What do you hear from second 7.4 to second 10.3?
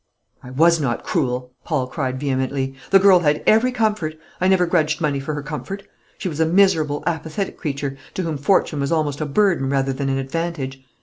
creature, to whom fortune was almost a burden rather than an